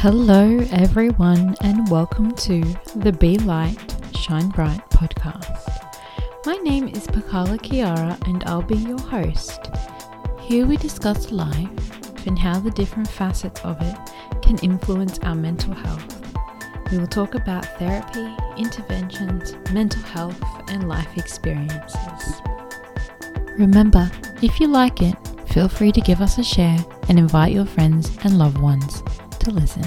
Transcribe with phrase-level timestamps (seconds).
[0.00, 2.62] Hello, everyone, and welcome to
[2.96, 5.60] the Be Light, Shine Bright podcast.
[6.46, 9.60] My name is Pakala Kiara, and I'll be your host.
[10.40, 13.94] Here we discuss life and how the different facets of it
[14.40, 16.26] can influence our mental health.
[16.90, 22.40] We will talk about therapy, interventions, mental health, and life experiences.
[23.58, 25.14] Remember, if you like it,
[25.50, 26.78] feel free to give us a share
[27.10, 29.02] and invite your friends and loved ones
[29.40, 29.82] to listen.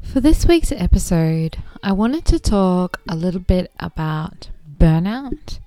[0.00, 5.58] For this week's episode, I wanted to talk a little bit about burnout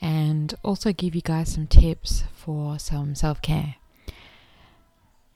[0.00, 3.76] and also give you guys some tips for some self care.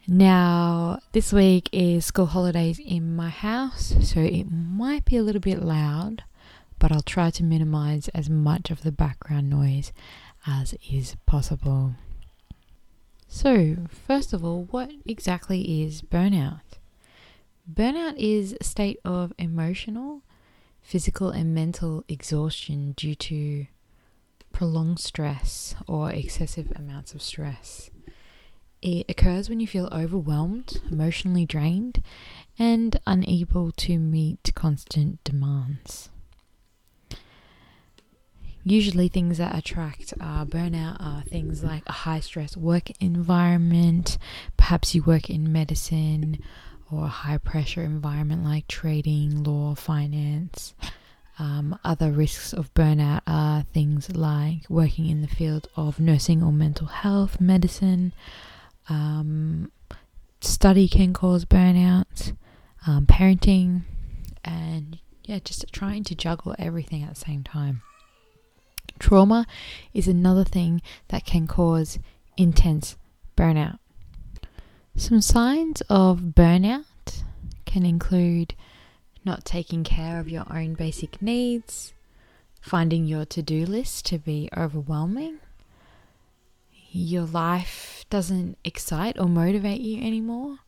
[0.06, 5.41] Now, this week is school holidays in my house, so it might be a little
[5.41, 6.22] bit loud,
[6.78, 9.92] but I'll try to minimize as much of the background noise
[10.46, 11.94] as is possible.
[13.34, 16.78] So, first of all, what exactly is burnout?
[17.69, 20.22] Burnout is a state of emotional,
[20.83, 23.67] physical, and mental exhaustion due to
[24.53, 27.91] prolonged stress or excessive amounts of stress.
[28.81, 32.05] It occurs when you feel overwhelmed, emotionally drained,
[32.56, 36.08] and unable to meet constant demands.
[38.67, 44.17] Usually, things that attract uh, burnout are things like a high stress work environment,
[44.57, 46.43] perhaps you work in medicine,
[46.91, 50.75] or a high pressure environment like trading, law, finance.
[51.39, 56.53] Um, other risks of burnout are things like working in the field of nursing or
[56.53, 58.12] mental health, medicine.
[58.89, 59.73] Um,
[60.41, 62.35] study can cause burnout,
[62.87, 63.83] um, parenting,
[64.45, 67.83] and yeah, just trying to juggle everything at the same time.
[68.98, 69.46] Trauma
[69.92, 71.98] is another thing that can cause
[72.36, 72.96] intense
[73.36, 73.78] burnout.
[74.96, 77.22] Some signs of burnout
[77.64, 78.55] can include
[79.24, 81.92] not taking care of your own basic needs,
[82.61, 85.39] finding your to do list to be overwhelming,
[86.92, 90.58] your life doesn't excite or motivate you anymore,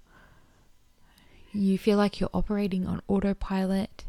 [1.52, 4.04] you feel like you're operating on autopilot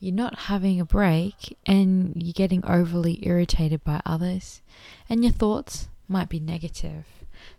[0.00, 4.62] you're not having a break and you're getting overly irritated by others,
[5.08, 7.04] and your thoughts might be negative.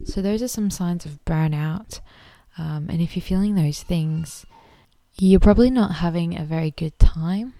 [0.03, 2.01] So, those are some signs of burnout.
[2.57, 4.45] Um, and if you're feeling those things,
[5.17, 7.53] you're probably not having a very good time,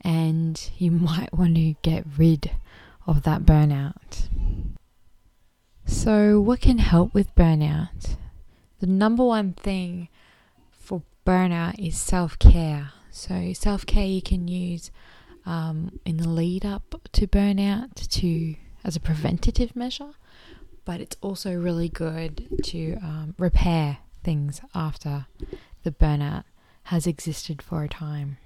[0.00, 2.50] and you might want to get rid
[3.06, 4.28] of that burnout.
[5.86, 8.16] So, what can help with burnout?
[8.80, 10.08] The number one thing
[10.70, 12.92] for burnout is self care.
[13.10, 14.90] So, self care you can use
[15.46, 18.54] um, in the lead up to burnout to
[18.84, 20.12] as a preventative measure,
[20.84, 25.26] but it's also really good to um, repair things after
[25.82, 26.44] the burnout
[26.84, 28.38] has existed for a time.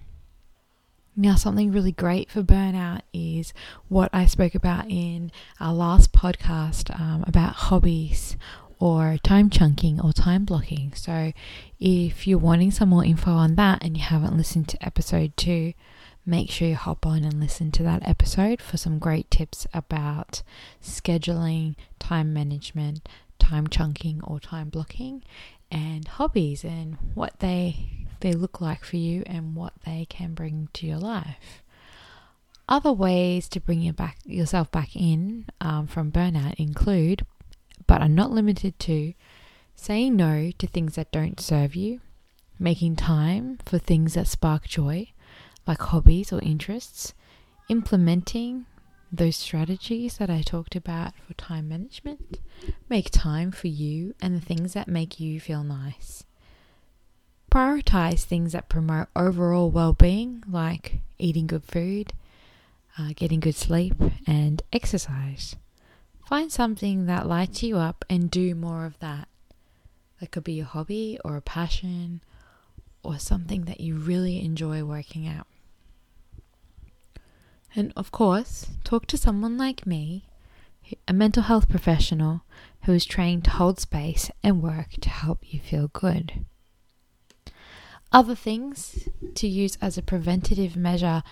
[1.16, 3.52] Now, something really great for burnout is
[3.88, 5.30] what I spoke about in
[5.60, 8.36] our last podcast um, about hobbies
[8.78, 10.92] or time chunking or time blocking.
[10.94, 11.32] So,
[11.80, 15.74] if you're wanting some more info on that and you haven't listened to episode two,
[16.26, 20.42] make sure you hop on and listen to that episode for some great tips about
[20.82, 23.08] scheduling, time management,
[23.38, 25.22] time chunking or time blocking,
[25.70, 30.68] and hobbies and what they they look like for you and what they can bring
[30.72, 31.62] to your life.
[32.66, 37.26] Other ways to bring you back yourself back in um, from burnout include
[37.86, 39.14] but are not limited to
[39.74, 42.00] saying no to things that don't serve you,
[42.58, 45.08] making time for things that spark joy,
[45.66, 47.14] like hobbies or interests,
[47.68, 48.66] implementing
[49.12, 52.40] those strategies that I talked about for time management.
[52.88, 56.24] Make time for you and the things that make you feel nice.
[57.50, 62.12] Prioritize things that promote overall well being, like eating good food,
[62.98, 63.94] uh, getting good sleep,
[64.26, 65.54] and exercise.
[66.26, 69.28] Find something that lights you up and do more of that.
[70.20, 72.22] That could be a hobby or a passion
[73.02, 75.46] or something that you really enjoy working out.
[77.76, 80.26] And of course, talk to someone like me,
[81.06, 82.42] a mental health professional
[82.84, 86.44] who is trained to hold space and work to help you feel good.
[88.12, 91.22] Other things to use as a preventative measure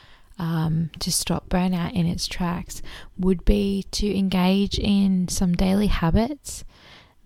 [0.43, 2.83] um, to stop burnout in its tracks
[3.17, 6.65] would be to engage in some daily habits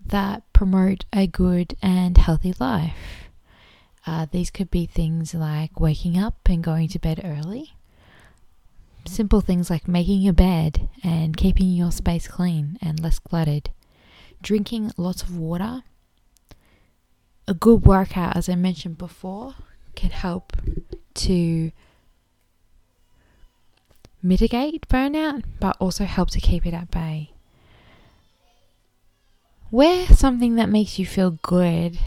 [0.05, 3.27] that promote a good and healthy life.
[4.05, 7.73] Uh, these could be things like waking up and going to bed early,
[9.05, 13.71] simple things like making your bed and keeping your space clean and less cluttered,
[14.43, 15.81] drinking lots of water.
[17.47, 19.55] A good workout, as I mentioned before,
[19.95, 20.53] can help
[21.15, 21.71] to
[24.27, 27.31] mitigate burnout, but also help to keep it at bay.
[29.69, 31.99] Wear something that makes you feel good.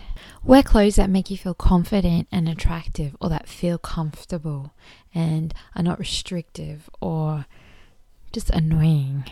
[0.43, 4.72] Wear clothes that make you feel confident and attractive, or that feel comfortable
[5.14, 7.46] and are not restrictive or
[8.32, 9.25] just annoying.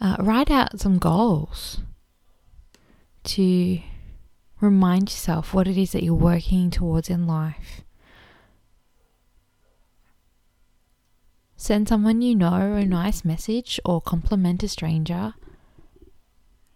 [0.00, 1.78] Uh, write out some goals
[3.24, 3.80] to
[4.60, 7.82] remind yourself what it is that you're working towards in life.
[11.66, 15.34] Send someone you know a nice message or compliment a stranger.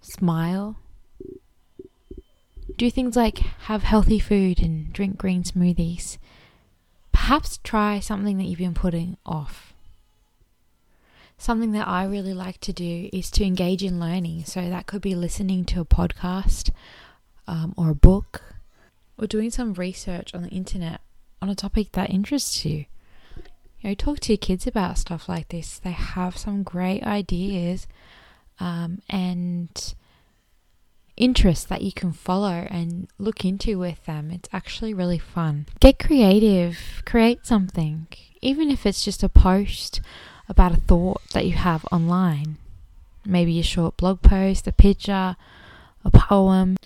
[0.01, 0.79] Smile.
[2.77, 6.19] Do things like have healthy food and drink green smoothies.
[7.13, 9.73] Perhaps try something that you've been putting off.
[11.39, 14.45] Something that I really like to do is to engage in learning.
[14.47, 16.73] So that could be listening to a podcast
[17.47, 18.43] um, or a book
[19.17, 21.01] or doing some research on the internet
[21.41, 22.87] on a topic that interests you.
[23.81, 25.79] You know, talk to your kids about stuff like this.
[25.79, 27.87] They have some great ideas
[28.59, 29.95] um, and
[31.17, 34.31] interests that you can follow and look into with them.
[34.31, 35.67] It's actually really fun.
[35.81, 38.07] Get creative, create something,
[38.43, 40.01] even if it's just a post
[40.49, 42.57] about a thought that you have online.
[43.25, 45.37] Maybe a short blog post, a picture,
[46.05, 46.77] a poem.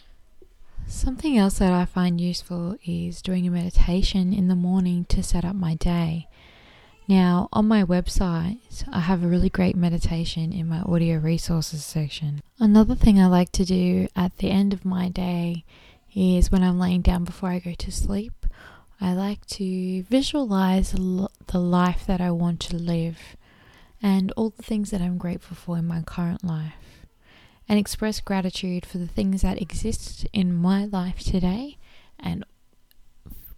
[0.86, 5.44] Something else that I find useful is doing a meditation in the morning to set
[5.44, 6.28] up my day.
[7.06, 12.40] Now, on my website, I have a really great meditation in my audio resources section.
[12.58, 15.64] Another thing I like to do at the end of my day
[16.14, 18.46] is when I'm laying down before I go to sleep,
[19.02, 23.36] I like to visualize the life that I want to live
[24.02, 27.04] and all the things that I'm grateful for in my current life,
[27.68, 31.76] and express gratitude for the things that exist in my life today
[32.18, 32.44] and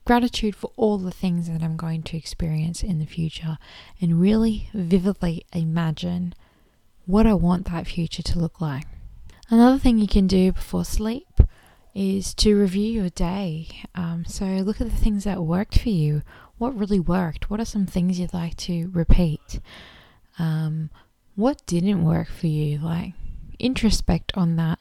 [0.07, 3.59] gratitude for all the things that I'm going to experience in the future
[4.01, 6.35] and really vividly imagine
[7.05, 8.87] what I want that future to look like.
[9.51, 11.41] Another thing you can do before sleep
[11.95, 13.69] is to review your day.
[13.95, 16.23] Um, so look at the things that worked for you.
[16.59, 17.51] What really worked?
[17.51, 19.61] What are some things you'd like to repeat?
[20.39, 20.91] Um,
[21.35, 22.79] what didn't work for you?
[22.79, 23.13] Like
[23.59, 24.81] introspect on that.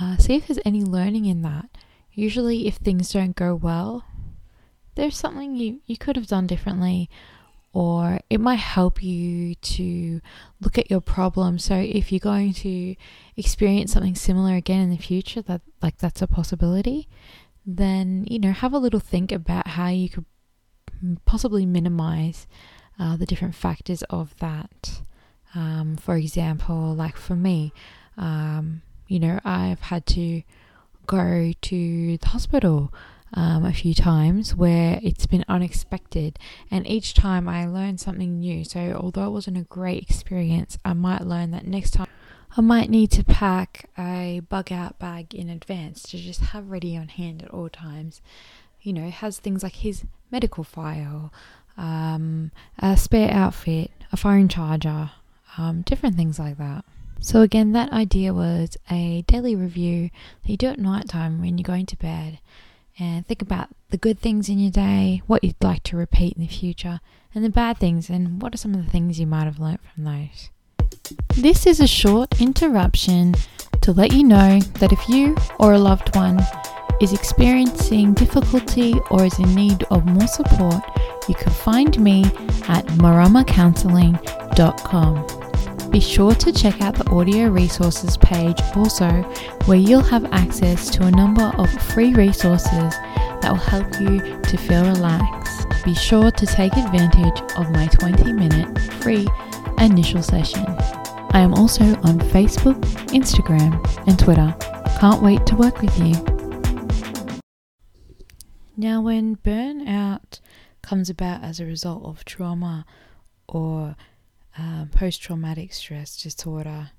[0.00, 1.66] Uh, see if there's any learning in that.
[2.12, 4.04] Usually, if things don't go well,
[4.98, 7.08] there's something you, you could have done differently
[7.72, 10.20] or it might help you to
[10.60, 11.56] look at your problem.
[11.60, 12.96] So if you're going to
[13.36, 17.08] experience something similar again in the future that like that's a possibility
[17.64, 20.24] then you know have a little think about how you could
[21.26, 22.48] possibly minimize
[22.98, 25.02] uh, the different factors of that.
[25.54, 27.72] Um, for example like for me
[28.16, 30.42] um, you know i've had to
[31.06, 32.92] go to the hospital
[33.34, 36.38] um, a few times where it's been unexpected,
[36.70, 38.64] and each time I learned something new.
[38.64, 42.08] So, although it wasn't a great experience, I might learn that next time
[42.56, 46.96] I might need to pack a bug out bag in advance to just have ready
[46.96, 48.20] on hand at all times.
[48.80, 51.32] You know, has things like his medical file,
[51.76, 55.10] um, a spare outfit, a phone charger,
[55.56, 56.84] um, different things like that.
[57.20, 60.10] So, again, that idea was a daily review
[60.42, 62.38] that you do at night time when you're going to bed
[62.98, 66.42] and think about the good things in your day, what you'd like to repeat in
[66.42, 67.00] the future,
[67.34, 69.80] and the bad things, and what are some of the things you might have learnt
[69.94, 70.50] from those.
[71.36, 73.34] This is a short interruption
[73.82, 76.40] to let you know that if you or a loved one
[77.00, 80.82] is experiencing difficulty or is in need of more support,
[81.28, 82.24] you can find me
[82.68, 85.37] at maramacounseling.com.
[85.90, 89.08] Be sure to check out the audio resources page also,
[89.64, 92.94] where you'll have access to a number of free resources
[93.40, 95.66] that will help you to feel relaxed.
[95.84, 99.26] Be sure to take advantage of my 20 minute free
[99.78, 100.64] initial session.
[101.30, 104.54] I am also on Facebook, Instagram, and Twitter.
[105.00, 106.12] Can't wait to work with you.
[108.76, 110.40] Now, when burnout
[110.82, 112.84] comes about as a result of trauma
[113.48, 113.96] or
[114.58, 116.90] um, post traumatic stress disorder,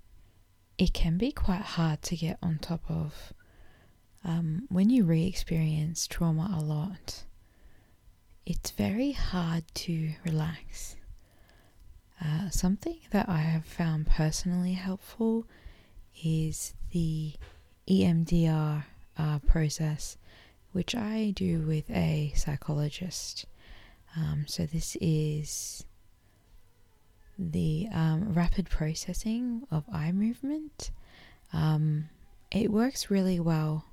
[0.77, 3.33] it can be quite hard to get on top of
[4.23, 7.23] um, when you re experience trauma a lot.
[8.45, 10.95] It's very hard to relax.
[12.23, 15.45] Uh, something that I have found personally helpful
[16.23, 17.33] is the
[17.87, 18.83] EMDR
[19.17, 20.17] uh, process,
[20.71, 23.45] which I do with a psychologist.
[24.17, 25.85] Um, so, this is
[27.39, 30.91] the um, rapid processing of eye movement.
[31.53, 32.10] Um,
[32.51, 33.86] it works really well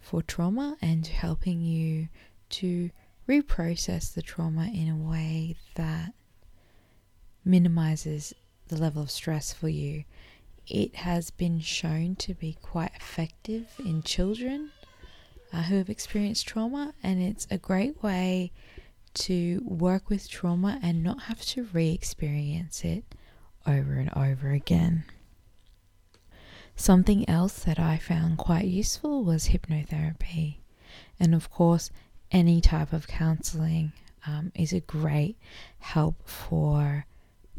[0.00, 2.08] for trauma and helping you
[2.50, 2.90] to
[3.26, 6.12] reprocess the trauma in a way that
[7.44, 8.34] minimizes
[8.68, 10.04] the level of stress for you.
[10.66, 14.70] It has been shown to be quite effective in children
[15.52, 18.52] uh, who have experienced trauma, and it's a great way
[19.14, 23.04] to work with trauma and not have to re experience it
[23.66, 25.04] over and over again.
[26.76, 30.56] Something else that I found quite useful was hypnotherapy.
[31.20, 31.90] And of course,
[32.30, 33.92] any type of counseling
[34.26, 35.36] um, is a great
[35.78, 37.06] help for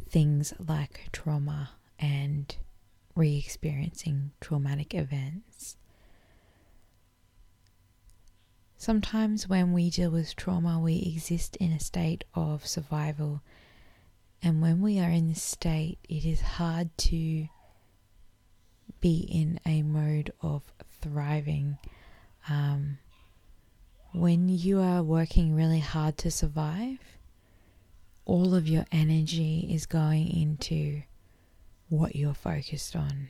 [0.09, 2.55] things like trauma and
[3.15, 5.77] re experiencing traumatic events.
[8.85, 13.41] Sometimes, when we deal with trauma, we exist in a state of survival.
[14.43, 17.47] And when we are in this state, it is hard to
[19.01, 20.61] be in a mode of
[21.01, 21.79] thriving.
[22.47, 22.99] Um,
[24.13, 26.99] when you are working really hard to survive,
[28.23, 31.01] all of your energy is going into
[31.89, 33.29] what you're focused on.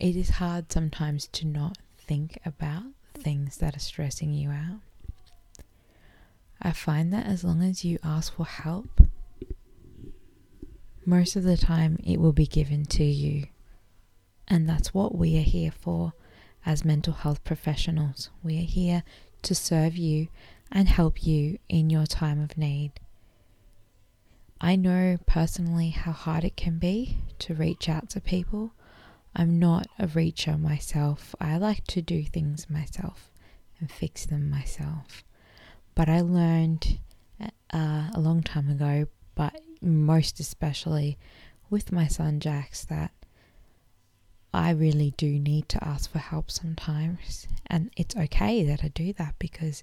[0.00, 1.76] It is hard sometimes to not
[2.08, 2.84] think about
[3.14, 4.80] things that are stressing you out.
[6.60, 8.88] I find that as long as you ask for help,
[11.04, 13.46] most of the time it will be given to you.
[14.48, 16.14] And that's what we are here for
[16.66, 18.30] as mental health professionals.
[18.42, 19.04] We are here
[19.42, 20.28] to serve you
[20.72, 22.92] and help you in your time of need.
[24.60, 28.72] I know personally how hard it can be to reach out to people.
[29.34, 31.34] I'm not a reacher myself.
[31.40, 33.30] I like to do things myself
[33.78, 35.24] and fix them myself.
[35.94, 36.98] But I learned
[37.40, 41.18] uh, a long time ago, but most especially
[41.70, 43.12] with my son Jax, that
[44.52, 47.46] I really do need to ask for help sometimes.
[47.66, 49.82] And it's okay that I do that because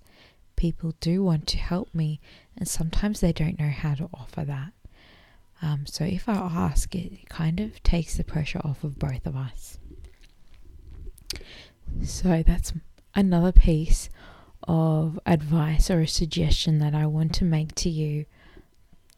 [0.55, 2.19] people do want to help me,
[2.57, 4.73] and sometimes they don't know how to offer that.
[5.65, 9.36] Um, so if I ask, it kind of takes the pressure off of both of
[9.36, 9.79] us.
[12.03, 12.72] So that's
[13.15, 14.10] another piece
[14.67, 18.25] of advice or a suggestion that I want to make to you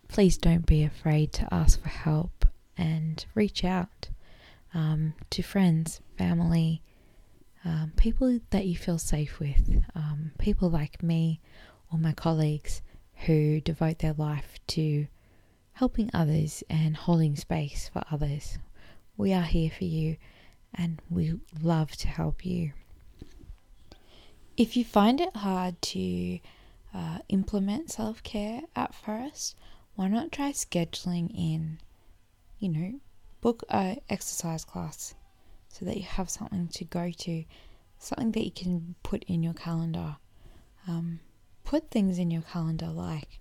[0.07, 2.45] please don't be afraid to ask for help
[2.77, 4.09] and reach out
[4.73, 6.81] um, to friends, family,
[7.65, 11.39] um, people that you feel safe with, um, people like me
[11.91, 12.81] or my colleagues
[13.25, 15.07] who devote their life to
[15.77, 18.57] helping others and holding space for others.
[19.15, 20.17] We are here for you
[20.73, 22.71] and we love to help you.
[24.57, 26.39] If you find it hard to
[26.95, 29.55] uh, implement self care at first,
[29.93, 31.77] why not try scheduling in,
[32.57, 32.93] you know,
[33.41, 35.13] book a exercise class
[35.69, 37.43] so that you have something to go to,
[37.99, 40.15] something that you can put in your calendar.
[40.87, 41.19] Um,
[41.63, 43.39] put things in your calendar like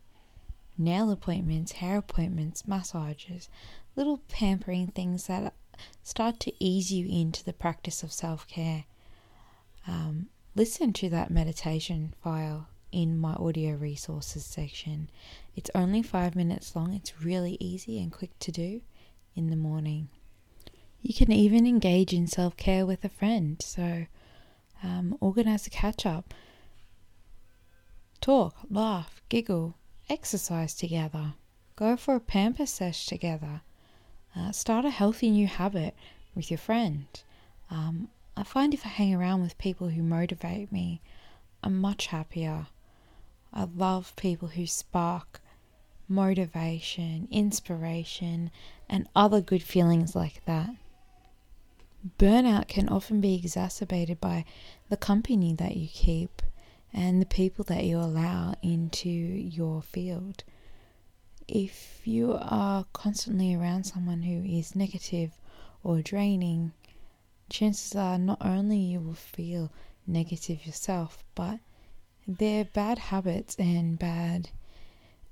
[0.79, 3.49] nail appointments, hair appointments, massages,
[3.95, 5.55] little pampering things that
[6.03, 8.85] start to ease you into the practice of self care.
[9.87, 15.11] Um, listen to that meditation file in my audio resources section.
[15.55, 18.81] It's only five minutes long, it's really easy and quick to do
[19.35, 20.09] in the morning.
[21.03, 24.07] You can even engage in self care with a friend, so
[24.83, 26.35] um, organize a catch up,
[28.21, 29.77] talk, laugh, giggle,
[30.09, 31.35] exercise together,
[31.75, 33.63] go for a pamper sesh together,
[34.35, 35.95] uh, start a healthy new habit
[36.35, 37.07] with your friend.
[37.71, 41.01] Um, I find if I hang around with people who motivate me,
[41.63, 42.67] I'm much happier.
[43.53, 45.41] I love people who spark
[46.09, 48.51] motivation, inspiration,
[48.89, 50.71] and other good feelings like that.
[52.19, 54.45] Burnout can often be exacerbated by
[54.89, 56.43] the company that you keep
[56.93, 60.45] and the people that you allow into your field.
[61.49, 65.33] If you are constantly around someone who is negative
[65.85, 66.73] or draining,
[67.49, 69.71] chances are not only you will feel
[70.07, 71.61] negative yourself, but
[72.27, 74.51] their bad habits and bad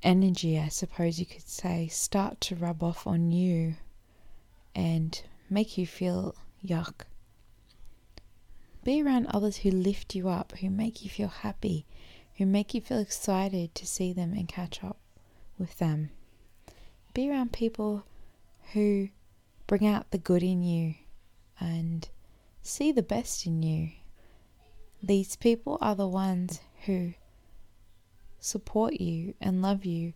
[0.03, 3.77] energy, I suppose you could say, start to rub off on you
[4.75, 5.21] and
[5.51, 6.35] make you feel
[6.65, 7.07] yuck.
[8.85, 11.87] Be around others who lift you up, who make you feel happy,
[12.37, 14.99] who make you feel excited to see them and catch up
[15.59, 16.11] with them.
[17.15, 18.05] Be around people
[18.75, 19.09] who
[19.67, 20.97] bring out the good in you
[21.59, 22.09] and
[22.63, 23.93] see the best in you.
[25.03, 27.15] These people are the ones who
[28.39, 30.13] support you and love you,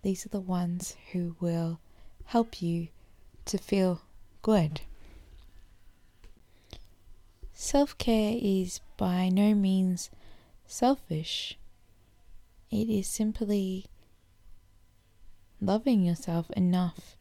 [0.00, 1.80] these are the ones who will
[2.24, 2.88] help you
[3.44, 4.00] to feel
[4.40, 4.80] good.
[7.58, 10.10] Self care is by no means
[10.66, 11.56] selfish,
[12.70, 13.86] it is simply
[15.58, 17.16] loving yourself enough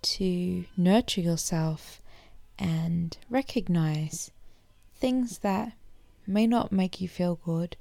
[0.00, 2.00] to nurture yourself
[2.58, 4.30] and recognize
[4.96, 5.74] things that
[6.26, 7.76] may not make you feel good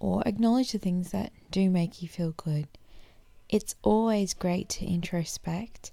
[0.00, 2.66] or acknowledge the things that do make you feel good.
[3.48, 5.92] It's always great to introspect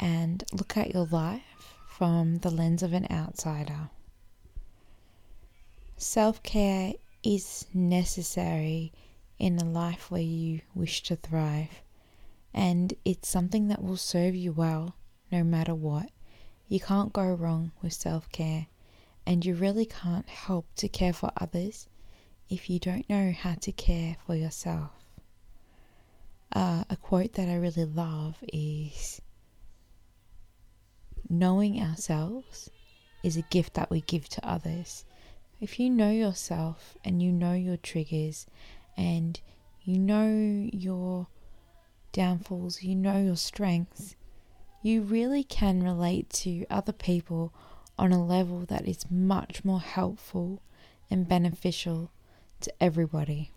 [0.00, 3.90] and look at your life from the lens of an outsider.
[5.96, 8.92] Self care is necessary
[9.38, 11.82] in a life where you wish to thrive,
[12.52, 14.96] and it's something that will serve you well
[15.30, 16.10] no matter what.
[16.68, 18.66] You can't go wrong with self care,
[19.24, 21.88] and you really can't help to care for others
[22.50, 24.90] if you don't know how to care for yourself.
[26.52, 29.20] Uh, a quote that I really love is
[31.28, 32.70] Knowing ourselves
[33.22, 35.04] is a gift that we give to others.
[35.64, 38.46] If you know yourself and you know your triggers
[38.98, 39.40] and
[39.82, 41.28] you know your
[42.12, 44.14] downfalls, you know your strengths,
[44.82, 47.54] you really can relate to other people
[47.98, 50.60] on a level that is much more helpful
[51.10, 52.10] and beneficial
[52.60, 53.50] to everybody.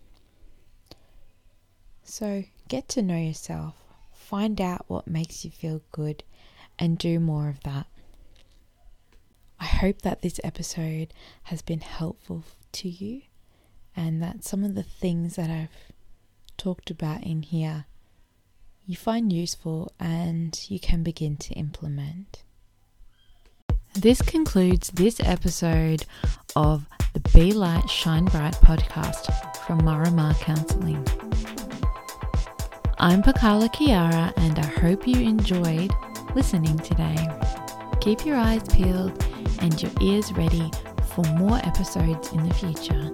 [2.04, 3.74] So get to know yourself,
[4.14, 6.24] find out what makes you feel good,
[6.78, 7.86] and do more of that.
[9.60, 11.12] I hope that this episode
[11.44, 13.22] has been helpful to you
[13.96, 15.92] and that some of the things that I've
[16.56, 17.86] talked about in here
[18.86, 22.42] you find useful and you can begin to implement.
[23.92, 26.06] This concludes this episode
[26.56, 31.06] of the Be Light Shine Bright podcast from Marama Counseling.
[32.98, 35.92] I'm Pakala Kiara and I hope you enjoyed
[36.34, 37.28] listening today.
[38.00, 39.22] Keep your eyes peeled
[39.60, 40.70] and your ears ready
[41.14, 43.10] for more episodes in the future.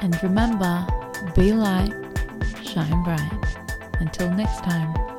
[0.00, 0.86] And remember,
[1.34, 1.92] be light,
[2.62, 3.32] shine bright.
[4.00, 5.09] Until next time.